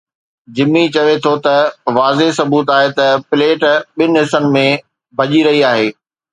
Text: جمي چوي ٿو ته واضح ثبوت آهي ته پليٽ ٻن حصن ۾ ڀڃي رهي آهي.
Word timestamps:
جمي 0.55 0.83
چوي 0.95 1.15
ٿو 1.23 1.33
ته 1.45 1.55
واضح 1.97 2.27
ثبوت 2.37 2.67
آهي 2.77 2.89
ته 2.97 3.07
پليٽ 3.29 3.61
ٻن 3.97 4.11
حصن 4.21 4.43
۾ 4.57 4.65
ڀڃي 5.17 5.41
رهي 5.47 5.61
آهي. 5.71 5.87